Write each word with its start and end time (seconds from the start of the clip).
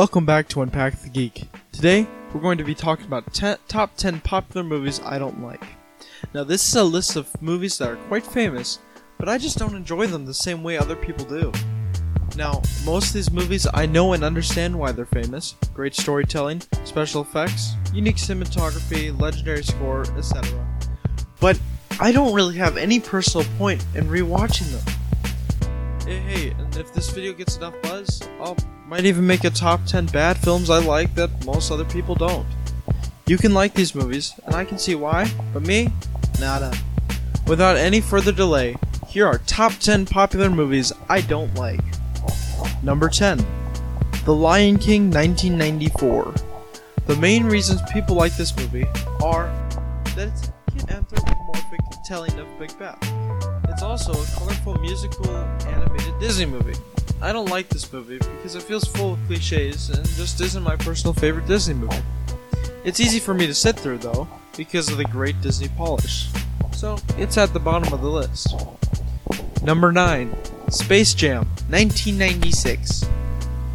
Welcome 0.00 0.24
back 0.24 0.48
to 0.48 0.62
Unpack 0.62 0.98
the 1.02 1.10
Geek. 1.10 1.46
Today, 1.72 2.06
we're 2.32 2.40
going 2.40 2.56
to 2.56 2.64
be 2.64 2.74
talking 2.74 3.04
about 3.04 3.34
te- 3.34 3.56
top 3.68 3.98
10 3.98 4.20
popular 4.20 4.64
movies 4.64 4.98
I 5.04 5.18
don't 5.18 5.42
like. 5.42 5.62
Now, 6.32 6.42
this 6.42 6.66
is 6.66 6.74
a 6.74 6.82
list 6.82 7.16
of 7.16 7.28
movies 7.42 7.76
that 7.76 7.90
are 7.90 7.96
quite 8.08 8.24
famous, 8.24 8.78
but 9.18 9.28
I 9.28 9.36
just 9.36 9.58
don't 9.58 9.74
enjoy 9.74 10.06
them 10.06 10.24
the 10.24 10.32
same 10.32 10.62
way 10.62 10.78
other 10.78 10.96
people 10.96 11.26
do. 11.26 11.52
Now, 12.34 12.62
most 12.86 13.08
of 13.08 13.12
these 13.12 13.30
movies 13.30 13.66
I 13.74 13.84
know 13.84 14.14
and 14.14 14.24
understand 14.24 14.78
why 14.78 14.90
they're 14.92 15.04
famous 15.04 15.54
great 15.74 15.94
storytelling, 15.94 16.62
special 16.84 17.20
effects, 17.20 17.74
unique 17.92 18.16
cinematography, 18.16 19.20
legendary 19.20 19.62
score, 19.62 20.06
etc. 20.16 20.66
But 21.40 21.60
I 22.00 22.10
don't 22.10 22.32
really 22.32 22.56
have 22.56 22.78
any 22.78 23.00
personal 23.00 23.46
point 23.58 23.84
in 23.94 24.06
rewatching 24.06 24.70
them. 24.72 26.06
Hey, 26.06 26.20
hey, 26.20 26.50
and 26.52 26.74
if 26.78 26.90
this 26.94 27.10
video 27.10 27.34
gets 27.34 27.58
enough 27.58 27.74
buzz, 27.82 28.26
I'll 28.40 28.56
might 28.90 29.04
even 29.04 29.24
make 29.24 29.44
a 29.44 29.50
top 29.50 29.86
10 29.86 30.06
bad 30.06 30.36
films 30.36 30.68
I 30.68 30.78
like 30.78 31.14
that 31.14 31.46
most 31.46 31.70
other 31.70 31.84
people 31.84 32.16
don't. 32.16 32.44
You 33.28 33.38
can 33.38 33.54
like 33.54 33.72
these 33.72 33.94
movies, 33.94 34.34
and 34.44 34.56
I 34.56 34.64
can 34.64 34.78
see 34.78 34.96
why, 34.96 35.30
but 35.52 35.62
me? 35.62 35.92
Nada. 36.40 36.76
Without 37.46 37.76
any 37.76 38.00
further 38.00 38.32
delay, 38.32 38.76
here 39.06 39.28
are 39.28 39.38
top 39.46 39.74
10 39.74 40.06
popular 40.06 40.50
movies 40.50 40.92
I 41.08 41.20
don't 41.20 41.54
like. 41.54 41.80
Number 42.82 43.08
10 43.08 43.38
The 44.24 44.34
Lion 44.34 44.76
King 44.76 45.08
1994. 45.08 46.34
The 47.06 47.14
main 47.14 47.44
reasons 47.44 47.80
people 47.92 48.16
like 48.16 48.36
this 48.36 48.56
movie 48.56 48.86
are 49.22 49.46
that 50.16 50.32
it's 50.32 50.48
an 50.82 50.90
anthropomorphic 50.96 51.80
telling 52.04 52.36
of 52.40 52.48
Big 52.58 52.70
Macbeth. 52.80 52.98
It's 53.68 53.82
also 53.82 54.10
a 54.10 54.26
colorful 54.36 54.74
musical 54.80 55.30
animated 55.68 56.18
Disney 56.18 56.46
movie. 56.46 56.74
I 57.22 57.32
don't 57.32 57.50
like 57.50 57.68
this 57.68 57.92
movie 57.92 58.16
because 58.16 58.54
it 58.54 58.62
feels 58.62 58.84
full 58.84 59.12
of 59.12 59.18
cliches 59.26 59.90
and 59.90 60.06
just 60.08 60.40
isn't 60.40 60.62
my 60.62 60.76
personal 60.76 61.12
favorite 61.12 61.46
Disney 61.46 61.74
movie. 61.74 62.02
It's 62.82 62.98
easy 62.98 63.18
for 63.18 63.34
me 63.34 63.46
to 63.46 63.52
sit 63.54 63.78
through 63.78 63.98
though, 63.98 64.26
because 64.56 64.90
of 64.90 64.96
the 64.96 65.04
great 65.04 65.38
Disney 65.42 65.68
polish. 65.68 66.28
So, 66.72 66.96
it's 67.18 67.36
at 67.36 67.52
the 67.52 67.60
bottom 67.60 67.92
of 67.92 68.00
the 68.00 68.08
list. 68.08 68.54
Number 69.62 69.92
9 69.92 70.34
Space 70.70 71.12
Jam 71.12 71.44
1996. 71.68 73.04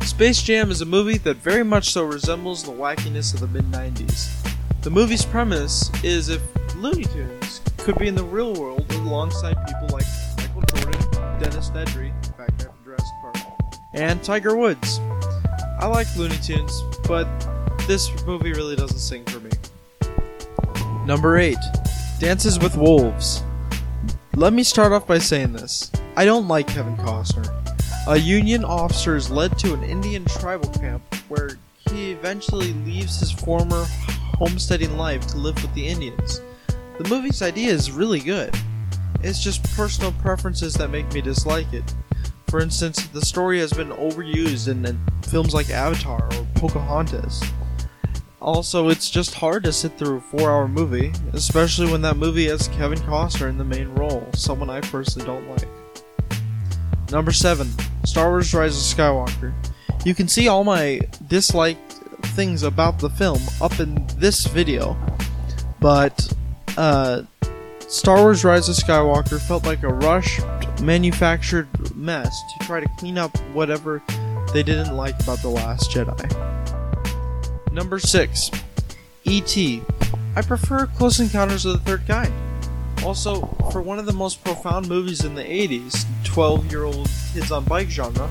Space 0.02 0.42
Jam 0.42 0.72
is 0.72 0.82
a 0.82 0.86
movie 0.86 1.20
that 1.20 1.38
very 1.38 1.64
much 1.64 1.92
so 1.92 2.04
resembles 2.04 2.64
the 2.64 2.72
wackiness 2.72 3.36
of 3.36 3.42
the 3.42 3.48
mid 3.48 3.66
90s. 3.66 4.32
The 4.82 4.90
movie's 4.90 5.26
premise 5.26 5.92
is 6.04 6.30
if 6.30 6.42
Looney 6.78 7.06
Tunes 7.06 7.62
could 7.78 7.98
be 8.00 8.08
in 8.08 8.16
the 8.16 8.24
real 8.24 8.54
world 8.54 8.86
alongside 8.94 9.56
people 9.68 9.90
like 9.90 10.06
Michael 10.38 10.62
Jordan, 10.62 11.40
Dennis 11.40 11.70
Nedry, 11.70 12.12
fact 12.38 12.66
guy 12.66 12.75
and 13.96 14.24
Tiger 14.24 14.56
Woods. 14.56 15.00
I 15.80 15.88
like 15.88 16.14
Looney 16.16 16.38
Tunes, 16.38 16.84
but 17.08 17.28
this 17.88 18.12
movie 18.26 18.52
really 18.54 18.76
doesn't 18.76 19.00
sing 19.00 19.24
for 19.26 19.40
me. 19.40 19.52
Number 21.06 21.38
8 21.38 21.58
Dances 22.20 22.60
with 22.60 22.78
Wolves. 22.78 23.44
Let 24.36 24.54
me 24.54 24.64
start 24.64 24.92
off 24.92 25.08
by 25.08 25.18
saying 25.18 25.54
this. 25.54 25.92
I 26.16 26.26
don't 26.26 26.48
like 26.48 26.68
Kevin 26.68 26.98
Costner. 26.98 27.52
A 28.08 28.18
Union 28.18 28.64
officer 28.64 29.16
is 29.16 29.30
led 29.30 29.58
to 29.60 29.74
an 29.74 29.84
Indian 29.84 30.26
tribal 30.26 30.70
camp 30.70 31.02
where 31.28 31.52
he 31.90 32.12
eventually 32.12 32.74
leaves 32.74 33.20
his 33.20 33.32
former 33.32 33.86
homesteading 34.38 34.98
life 34.98 35.26
to 35.28 35.38
live 35.38 35.56
with 35.62 35.74
the 35.74 35.88
Indians. 35.88 36.42
The 36.98 37.10
movie's 37.10 37.42
idea 37.42 37.72
is 37.72 37.92
really 37.92 38.20
good. 38.20 38.54
It's 39.22 39.42
just 39.42 39.64
personal 39.76 40.12
preferences 40.14 40.74
that 40.76 40.90
make 40.90 41.12
me 41.14 41.22
dislike 41.22 41.74
it. 41.74 41.94
For 42.48 42.60
instance, 42.60 43.08
the 43.08 43.26
story 43.26 43.60
has 43.60 43.74
been 43.74 43.90
overused 43.90 44.68
in, 44.68 44.86
in 44.86 45.00
films 45.24 45.54
like 45.54 45.70
Avatar 45.70 46.24
or 46.24 46.48
Pocahontas. 46.56 47.44
Also, 48.42 48.90
it's 48.90 49.10
just 49.10 49.34
hard 49.34 49.64
to 49.64 49.74
sit 49.74 49.98
through 49.98 50.18
a 50.18 50.22
four 50.22 50.52
hour 50.52 50.68
movie, 50.68 51.12
especially 51.34 51.92
when 51.92 52.02
that 52.04 52.18
movie 52.18 52.48
has 52.48 52.68
Kevin 52.68 53.00
Costner 53.00 53.50
in 53.50 53.58
the 53.58 53.64
main 53.64 53.90
role, 53.96 54.30
someone 54.36 54.70
I 54.70 54.82
personally 54.82 55.26
don't 55.26 55.50
like. 55.50 55.68
Number 57.12 57.32
7 57.32 57.68
Star 58.06 58.30
Wars 58.30 58.54
Rise 58.54 58.76
of 58.76 58.98
Skywalker. 58.98 59.54
You 60.06 60.14
can 60.14 60.28
see 60.28 60.48
all 60.48 60.64
my 60.64 61.02
disliked 61.28 61.94
things 62.36 62.64
about 62.64 63.00
the 63.00 63.10
film 63.10 63.42
up 63.62 63.80
in 63.80 64.06
this 64.18 64.46
video, 64.46 64.96
but 65.80 66.32
uh, 66.78 67.24
Star 67.88 68.18
Wars 68.18 68.44
Rise 68.44 68.68
of 68.68 68.76
Skywalker 68.76 69.40
felt 69.40 69.66
like 69.66 69.84
a 69.84 69.88
rushed, 69.88 70.42
manufactured 70.82 71.68
mess 71.96 72.42
to 72.54 72.66
try 72.66 72.80
to 72.80 72.88
clean 72.98 73.18
up 73.18 73.38
whatever 73.54 74.02
they 74.54 74.64
didn't 74.64 74.96
like 74.96 75.20
about 75.22 75.40
The 75.42 75.50
Last 75.50 75.92
Jedi. 75.92 76.26
Number 77.72 78.00
6 78.00 78.52
E.T. 79.26 79.84
I 80.36 80.42
prefer 80.42 80.88
Close 80.88 81.20
Encounters 81.20 81.66
of 81.66 81.74
the 81.74 81.80
Third 81.80 82.08
Kind. 82.08 82.34
Also, 83.04 83.42
for 83.72 83.82
one 83.82 84.00
of 84.00 84.06
the 84.06 84.14
most 84.14 84.44
profound 84.44 84.90
movies 84.90 85.24
in 85.24 85.36
the 85.36 85.44
80s, 85.44 86.06
12 86.24 86.72
year 86.72 86.86
old 86.86 87.10
kids 87.34 87.52
on 87.52 87.66
bike 87.66 87.90
genre, 87.90 88.30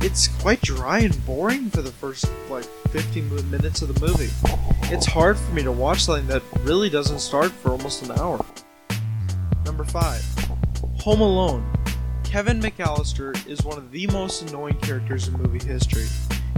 it's 0.00 0.28
quite 0.40 0.60
dry 0.62 1.00
and 1.00 1.26
boring 1.26 1.68
for 1.68 1.82
the 1.82 1.92
first 1.92 2.30
like 2.48 2.64
15 2.90 3.50
minutes 3.50 3.82
of 3.82 3.92
the 3.92 4.06
movie. 4.06 4.30
It's 4.92 5.06
hard 5.06 5.36
for 5.36 5.52
me 5.52 5.62
to 5.62 5.72
watch 5.72 6.04
something 6.04 6.26
that 6.28 6.42
really 6.60 6.88
doesn't 6.88 7.18
start 7.18 7.50
for 7.50 7.70
almost 7.70 8.02
an 8.02 8.12
hour. 8.18 8.44
Number 9.66 9.84
5 9.84 10.24
Home 11.00 11.20
Alone. 11.20 11.72
Kevin 12.22 12.60
McAllister 12.60 13.44
is 13.48 13.64
one 13.64 13.76
of 13.76 13.90
the 13.90 14.06
most 14.06 14.42
annoying 14.42 14.78
characters 14.78 15.26
in 15.26 15.34
movie 15.34 15.66
history. 15.66 16.06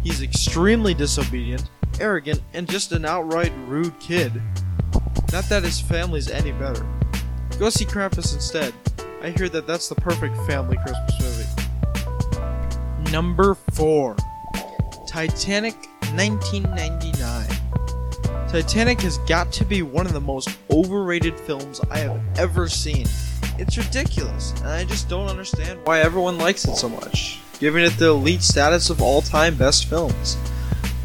He's 0.03 0.21
extremely 0.21 0.93
disobedient, 0.93 1.71
arrogant, 2.01 2.43
and 2.53 2.69
just 2.69 2.93
an 2.93 3.07
outright 3.07 3.53
rude 3.67 3.99
kid. 3.99 4.43
Not 5.33 5.49
that 5.49 5.63
his 5.63 5.81
family's 5.81 6.29
any 6.29 6.53
better. 6.53 6.87
Go 7.59 7.71
see 7.71 7.87
Krampus 7.87 8.35
instead. 8.35 8.75
I 9.23 9.31
hear 9.31 9.49
that 9.49 9.67
that's 9.67 9.89
the 9.89 9.95
perfect 9.95 10.37
family 10.47 10.77
Christmas 10.77 11.47
movie. 12.29 13.11
Number 13.11 13.55
4 13.73 14.17
Titanic 15.07 15.75
1999. 16.13 17.18
Titanic 18.49 19.03
has 19.03 19.19
got 19.19 19.53
to 19.53 19.65
be 19.67 19.83
one 19.83 20.07
of 20.07 20.15
the 20.15 20.21
most 20.23 20.49
overrated 20.71 21.39
films 21.39 21.83
I 21.91 21.99
have 21.99 22.19
ever 22.39 22.67
seen. 22.67 23.07
It's 23.59 23.77
ridiculous, 23.77 24.55
and 24.61 24.69
I 24.69 24.85
just 24.85 25.07
don't 25.11 25.29
understand 25.29 25.81
why 25.85 26.01
everyone 26.01 26.39
likes 26.39 26.65
it 26.65 26.75
so 26.75 26.89
much, 26.89 27.41
giving 27.61 27.85
it 27.85 27.99
the 27.99 28.09
elite 28.09 28.41
status 28.41 28.89
of 28.89 29.03
all 29.03 29.21
time 29.21 29.55
best 29.55 29.85
films. 29.85 30.39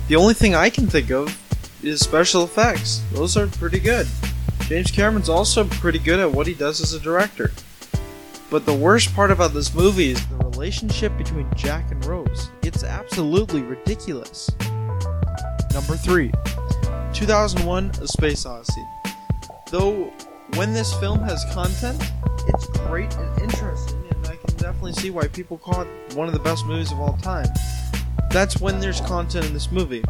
The 0.08 0.16
only 0.16 0.34
thing 0.34 0.56
I 0.56 0.70
can 0.70 0.88
think 0.88 1.12
of 1.12 1.38
is 1.84 2.00
special 2.00 2.46
effects. 2.46 3.04
Those 3.12 3.36
are 3.36 3.48
pretty 3.48 3.80
good. 3.80 4.08
James 4.62 4.90
Cameron's 4.90 5.28
also 5.28 5.66
pretty 5.66 6.00
good 6.00 6.22
at 6.22 6.32
what 6.32 6.48
he 6.48 6.54
does 6.54 6.80
as 6.80 6.94
a 6.94 7.00
director. 7.00 7.52
But 8.50 8.66
the 8.66 8.74
worst 8.74 9.14
part 9.14 9.32
about 9.32 9.54
this 9.54 9.74
movie 9.76 10.12
is 10.12 10.28
the 10.28 10.38
relationship 10.38 11.18
between 11.18 11.54
Jack 11.58 11.92
and 11.92 12.06
Rose. 12.06 12.52
It's 12.62 12.86
absolutely 12.86 13.64
ridiculous. 13.64 14.50
Number 15.74 15.98
3 15.98 16.32
2001 17.14 17.92
A 18.02 18.08
Space 18.08 18.46
Odyssey. 18.46 18.84
Though, 19.70 20.12
when 20.56 20.74
this 20.74 20.94
film 20.96 21.20
has 21.20 21.46
content, 21.54 22.02
it's 22.48 22.66
great 22.88 23.16
and 23.16 23.42
interesting, 23.42 24.04
and 24.10 24.28
I 24.28 24.36
can 24.36 24.56
definitely 24.58 24.94
see 24.94 25.12
why 25.12 25.28
people 25.28 25.60
call 25.60 25.82
it 25.82 26.16
one 26.16 26.28
of 26.28 26.34
the 26.34 26.40
best 26.40 26.66
movies 26.66 26.92
of 26.92 27.00
all 27.00 27.16
time. 27.18 27.48
That's 28.32 28.60
when 28.60 28.80
there's 28.80 29.00
content 29.02 29.46
in 29.46 29.54
this 29.54 29.72
movie. 29.72 30.04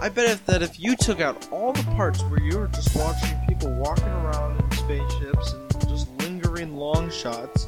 I 0.00 0.08
bet 0.08 0.28
if 0.28 0.44
that 0.46 0.60
if 0.60 0.80
you 0.80 0.96
took 0.96 1.20
out 1.20 1.48
all 1.52 1.72
the 1.72 1.84
parts 1.94 2.20
where 2.24 2.40
you 2.40 2.58
were 2.58 2.68
just 2.68 2.96
watching 2.96 3.38
people 3.48 3.70
walking 3.74 4.08
around 4.08 4.60
in 4.60 4.70
spaceships 4.72 5.52
and 5.52 5.88
just 5.88 6.10
lingering 6.18 6.76
long 6.76 7.10
shots, 7.10 7.64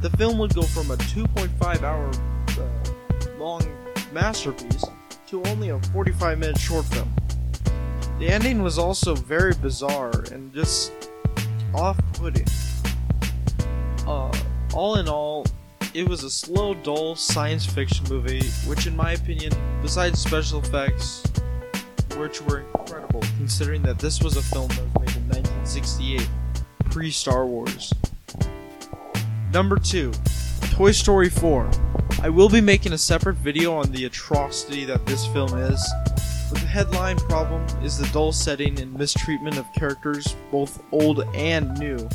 the 0.00 0.10
film 0.10 0.38
would 0.38 0.54
go 0.54 0.62
from 0.62 0.90
a 0.90 0.96
2.5 0.96 1.82
hour 1.82 2.10
uh, 2.58 3.38
long 3.38 3.62
masterpiece 4.12 4.84
to 5.28 5.42
only 5.44 5.68
a 5.68 5.78
45 5.92 6.38
minute 6.38 6.58
short 6.58 6.84
film. 6.86 7.14
The 8.18 8.28
ending 8.28 8.62
was 8.62 8.78
also 8.78 9.14
very 9.14 9.54
bizarre 9.54 10.24
and 10.30 10.52
just 10.54 10.92
off 11.74 11.98
putting. 12.12 12.46
Uh, 14.06 14.30
all 14.72 14.96
in 14.96 15.08
all, 15.08 15.44
it 15.94 16.08
was 16.08 16.22
a 16.22 16.30
slow, 16.30 16.74
dull 16.74 17.16
science 17.16 17.66
fiction 17.66 18.06
movie, 18.08 18.46
which, 18.66 18.86
in 18.86 18.96
my 18.96 19.12
opinion, 19.12 19.52
besides 19.82 20.20
special 20.20 20.60
effects, 20.60 21.24
which 22.16 22.40
were 22.42 22.60
incredible, 22.60 23.20
considering 23.36 23.82
that 23.82 23.98
this 23.98 24.22
was 24.22 24.36
a 24.36 24.42
film 24.42 24.68
that 24.68 24.82
was 24.82 24.94
made 25.00 25.16
in 25.16 25.28
1968, 25.28 26.28
pre 26.90 27.10
Star 27.10 27.46
Wars. 27.46 27.92
Number 29.52 29.76
2 29.76 30.12
Toy 30.70 30.92
Story 30.92 31.30
4. 31.30 31.70
I 32.22 32.28
will 32.28 32.48
be 32.48 32.60
making 32.60 32.92
a 32.92 32.98
separate 32.98 33.36
video 33.36 33.74
on 33.74 33.92
the 33.92 34.04
atrocity 34.06 34.84
that 34.84 35.04
this 35.06 35.26
film 35.26 35.56
is, 35.58 35.92
the 36.54 36.60
headline 36.66 37.16
problem 37.16 37.64
is 37.82 37.98
the 37.98 38.06
dull 38.12 38.32
setting 38.32 38.80
and 38.80 38.92
mistreatment 38.94 39.58
of 39.58 39.66
characters, 39.74 40.36
both 40.50 40.82
old 40.92 41.24
and 41.34 41.76
new. 41.78 42.08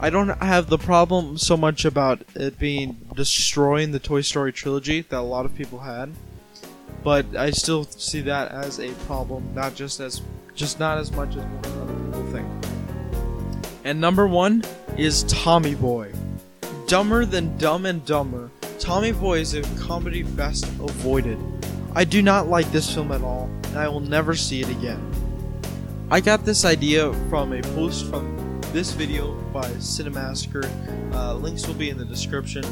I 0.00 0.10
don't 0.10 0.28
have 0.42 0.68
the 0.68 0.78
problem 0.78 1.38
so 1.38 1.56
much 1.56 1.84
about 1.84 2.22
it 2.34 2.58
being 2.58 2.96
destroying 3.14 3.90
the 3.90 3.98
Toy 3.98 4.20
Story 4.20 4.52
trilogy 4.52 5.00
that 5.02 5.18
a 5.18 5.20
lot 5.20 5.44
of 5.44 5.54
people 5.54 5.78
had. 5.80 6.12
but 7.04 7.24
I 7.36 7.50
still 7.50 7.84
see 7.84 8.20
that 8.22 8.50
as 8.50 8.80
a 8.80 8.90
problem, 9.06 9.54
not 9.54 9.74
just 9.74 10.00
as 10.00 10.20
just 10.54 10.80
not 10.80 10.98
as 10.98 11.12
much 11.12 11.36
as 11.36 11.44
other 11.78 11.94
people 11.94 12.26
think. 12.32 12.46
And 13.84 14.00
number 14.00 14.26
one 14.26 14.64
is 14.96 15.22
Tommy 15.24 15.74
Boy. 15.76 16.12
Dumber 16.88 17.24
than 17.24 17.56
Dumb 17.58 17.86
and 17.86 18.04
Dumber, 18.04 18.50
Tommy 18.78 19.12
Boy 19.12 19.38
is 19.40 19.54
a 19.54 19.62
comedy 19.78 20.22
best 20.22 20.64
avoided. 20.80 21.38
I 21.98 22.04
do 22.04 22.22
not 22.22 22.46
like 22.46 22.70
this 22.70 22.94
film 22.94 23.10
at 23.10 23.22
all, 23.22 23.50
and 23.64 23.76
I 23.76 23.88
will 23.88 23.98
never 23.98 24.36
see 24.36 24.60
it 24.60 24.68
again. 24.68 25.02
I 26.12 26.20
got 26.20 26.44
this 26.44 26.64
idea 26.64 27.12
from 27.28 27.52
a 27.52 27.60
post 27.60 28.06
from 28.08 28.60
this 28.72 28.92
video 28.92 29.34
by 29.52 29.64
Cinemassacre. 29.80 30.70
Uh, 31.12 31.34
links 31.34 31.66
will 31.66 31.74
be 31.74 31.90
in 31.90 31.98
the 31.98 32.04
description. 32.04 32.64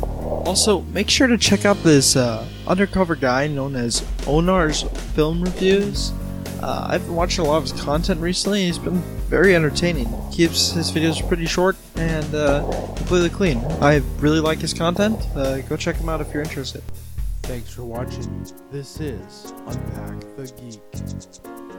Also, 0.00 0.80
make 0.94 1.10
sure 1.10 1.26
to 1.26 1.36
check 1.36 1.66
out 1.66 1.76
this 1.82 2.16
uh, 2.16 2.48
undercover 2.66 3.16
guy 3.16 3.48
known 3.48 3.76
as 3.76 4.00
Onar's 4.24 4.80
Film 5.12 5.42
Reviews. 5.42 6.14
Uh, 6.62 6.86
I've 6.88 7.04
been 7.04 7.14
watching 7.14 7.44
a 7.44 7.48
lot 7.48 7.58
of 7.58 7.64
his 7.64 7.78
content 7.82 8.18
recently. 8.18 8.64
He's 8.64 8.78
been 8.78 9.02
very 9.28 9.54
entertaining. 9.54 10.08
Keeps 10.32 10.72
his 10.72 10.90
videos 10.90 11.20
pretty 11.28 11.44
short 11.44 11.76
and 11.96 12.34
uh, 12.34 12.62
completely 12.96 13.28
clean. 13.28 13.58
I 13.82 13.96
really 14.20 14.40
like 14.40 14.60
his 14.60 14.72
content. 14.72 15.20
Uh, 15.36 15.60
go 15.60 15.76
check 15.76 15.96
him 15.96 16.08
out 16.08 16.22
if 16.22 16.32
you're 16.32 16.42
interested. 16.42 16.82
Thanks 17.50 17.74
for 17.74 17.82
watching. 17.82 18.46
This 18.70 19.00
is 19.00 19.52
Unpack 19.66 20.20
the 20.36 20.46
Geek. 20.56 21.69